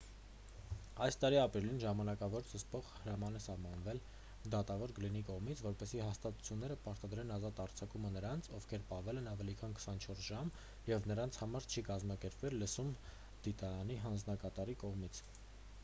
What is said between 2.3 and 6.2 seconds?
զսպող հրաման է սահմանվել դատավոր գլինի կողմից որպեսզի